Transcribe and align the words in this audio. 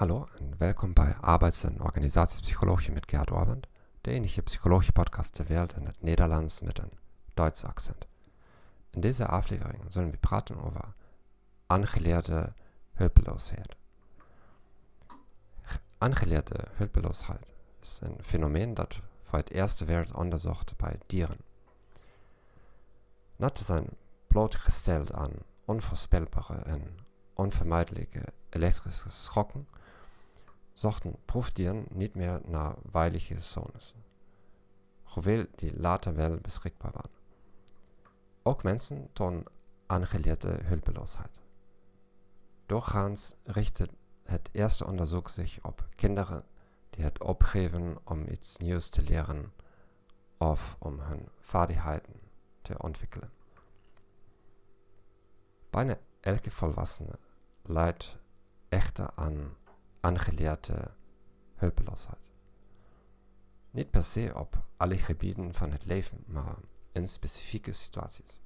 Hallo 0.00 0.28
en 0.38 0.54
welkom 0.56 0.92
bij 0.92 1.16
Arbeids- 1.20 1.64
en 1.64 1.82
Organisatiepsychologie 1.82 2.92
met 2.92 3.10
Gerd 3.10 3.30
Orband, 3.30 3.66
de 4.00 4.10
enige 4.10 4.42
psychologie-podcast 4.42 5.36
der 5.36 5.46
Welt 5.46 5.76
in 5.76 5.86
het 5.86 6.02
Nederlands 6.02 6.60
met 6.60 6.78
een 6.78 6.92
Duits 7.34 7.64
accent. 7.64 8.06
In 8.90 9.00
deze 9.00 9.26
aflevering 9.26 9.82
zullen 9.88 10.10
we 10.10 10.16
praten 10.16 10.62
over 10.62 10.94
angeleerde 11.66 12.52
hulpeloosheid. 12.92 13.76
Angeleerde 15.98 16.64
hulpeloosheid 16.72 17.52
is 17.80 18.00
een 18.02 18.16
fenomeen 18.22 18.74
dat 18.74 19.00
voor 19.22 19.38
het 19.38 19.50
eerst 19.50 19.84
werd 19.84 20.14
onderzocht 20.14 20.76
bij 20.76 20.98
dieren. 21.06 21.38
Na 23.36 23.48
te 23.48 23.64
zijn 23.64 23.86
blootgesteld 24.26 25.12
aan 25.12 25.32
onvoorspelbare 25.64 26.58
en 26.58 26.98
onvermijdelijke 27.34 28.22
elektrische 28.50 29.10
schokken, 29.10 29.66
zochten 30.80 31.16
proefdieren 31.24 31.86
niet 31.90 32.14
meer 32.14 32.40
naar 32.44 32.74
veilige 32.90 33.40
zones, 33.40 33.94
hoewel 35.02 35.46
die 35.54 35.80
later 35.80 36.14
wel 36.14 36.36
beschikbaar 36.36 36.90
waren. 36.92 37.18
Ook 38.42 38.62
mensen 38.62 39.08
tonen 39.12 39.44
aangeleerde 39.86 40.58
hulpeloosheid. 40.64 41.40
Doorgaans 42.66 43.34
richtte 43.42 43.88
het 44.22 44.48
eerste 44.52 44.86
onderzoek 44.86 45.28
zich 45.28 45.58
op 45.62 45.88
kinderen 45.94 46.44
die 46.90 47.04
het 47.04 47.22
opgeven 47.24 47.98
om 48.04 48.26
iets 48.28 48.56
nieuws 48.56 48.88
te 48.88 49.02
leren 49.02 49.52
of 50.38 50.76
om 50.78 51.00
hun 51.00 51.28
vaardigheden 51.40 52.20
te 52.62 52.78
ontwikkelen. 52.78 53.32
Bijna 55.70 55.98
elke 56.20 56.50
volwassene 56.50 57.18
leidt 57.62 58.18
echter 58.68 59.10
aan 59.14 59.58
aangeleerde 60.00 60.94
hulpeloosheid. 61.54 62.30
Niet 63.70 63.90
per 63.90 64.02
se 64.02 64.32
op 64.34 64.64
alle 64.76 64.98
gebieden 64.98 65.54
van 65.54 65.70
het 65.70 65.84
leven, 65.84 66.24
maar 66.26 66.56
in 66.92 67.08
specifieke 67.08 67.72
situaties. 67.72 68.40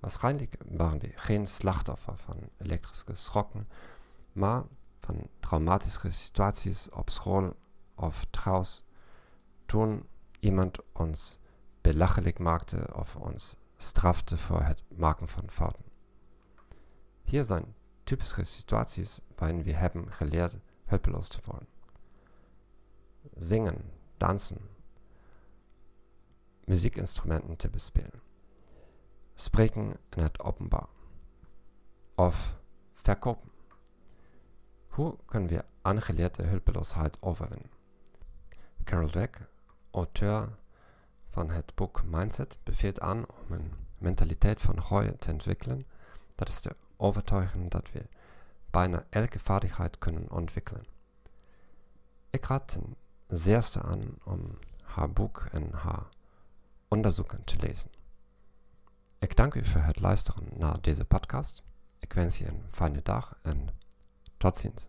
Waarschijnlijk 0.00 0.56
waren 0.68 0.98
we 0.98 1.12
geen 1.14 1.46
slachtoffer 1.46 2.16
van 2.16 2.36
elektrische 2.58 3.14
schokken, 3.14 3.68
maar 4.32 4.64
van 4.98 5.28
traumatische 5.40 6.10
situaties 6.10 6.90
op 6.90 7.10
school 7.10 7.56
of 7.94 8.26
thuis, 8.30 8.84
toen 9.66 10.08
iemand 10.40 10.78
ons 10.92 11.38
belachelijk 11.80 12.38
maakte 12.38 12.94
of 12.94 13.16
ons 13.16 13.56
strafte 13.76 14.36
voor 14.36 14.62
het 14.62 14.82
maken 14.88 15.28
van 15.28 15.50
fouten. 15.50 15.84
Hier 17.22 17.44
zijn 17.44 17.74
typische 18.10 18.44
situaties 18.44 19.20
waarin 19.36 19.62
we 19.62 19.72
hebben 19.72 20.12
geleerd 20.12 20.56
hulpeloos 20.84 21.28
te 21.28 21.38
worden. 21.44 21.68
Zingen, 23.36 23.84
dansen, 24.16 24.58
muziekinstrumenten 26.64 27.56
te 27.56 27.68
bespelen, 27.68 28.22
spreken 29.34 29.96
in 30.16 30.22
het 30.22 30.40
openbaar 30.40 30.88
of 32.14 32.56
verkopen. 32.94 33.50
Hoe 34.88 35.16
kunnen 35.24 35.48
we 35.48 35.64
aangeleerde 35.82 36.42
hulpeloosheid 36.42 37.22
overwinnen? 37.22 37.70
Carol 38.84 39.08
Dweck, 39.08 39.48
auteur 39.90 40.58
van 41.28 41.50
het 41.50 41.74
boek 41.74 42.02
Mindset, 42.04 42.58
beveelt 42.62 43.00
aan 43.00 43.24
om 43.28 43.52
een 43.52 43.72
mentaliteit 43.98 44.60
van 44.60 44.82
groei 44.82 45.16
te 45.16 45.30
ontwikkelen. 45.30 45.86
Dat 46.34 46.48
is 46.48 46.60
de 46.60 46.76
overtuiging 47.00 47.70
dat 47.70 47.90
we 47.92 48.06
bijna 48.70 49.04
elke 49.10 49.38
vaardigheid 49.38 49.98
kunnen 49.98 50.30
ontwikkelen. 50.30 50.86
Ik 52.30 52.44
raad 52.44 52.68
ten 52.68 52.96
zeerste 53.26 53.82
aan 53.82 54.02
om 54.24 54.58
haar 54.82 55.10
boek 55.10 55.46
en 55.52 55.72
haar 55.72 56.06
onderzoeken 56.88 57.44
te 57.44 57.56
lezen. 57.56 57.90
Ik 59.18 59.36
dank 59.36 59.54
u 59.54 59.64
voor 59.64 59.80
het 59.80 60.00
luisteren 60.00 60.44
naar 60.56 60.80
deze 60.80 61.04
podcast. 61.04 61.62
Ik 61.98 62.12
wens 62.12 62.38
je 62.38 62.46
een 62.46 62.62
fijne 62.70 63.02
dag 63.02 63.38
en 63.42 63.68
tot 64.36 64.56
ziens. 64.56 64.88